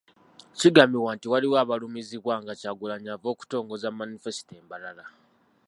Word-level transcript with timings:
Kigambibwa 0.59 1.11
nti 1.15 1.27
waliwo 1.31 1.55
abaalumizibwa 1.63 2.33
nga 2.41 2.53
Kyagulanyi 2.59 3.09
ava 3.15 3.27
okutongoza 3.33 3.95
Manifesito 3.99 4.51
e 4.59 4.63
Mbarara. 4.65 5.05